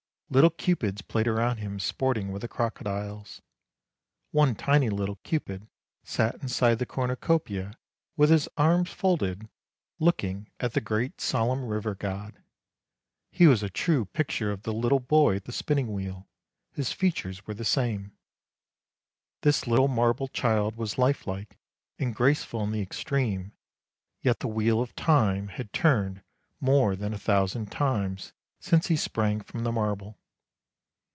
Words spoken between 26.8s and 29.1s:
than a thousand times since he